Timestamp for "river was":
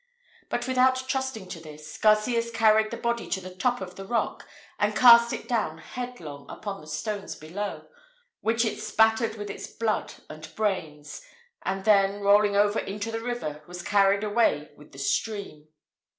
13.21-13.83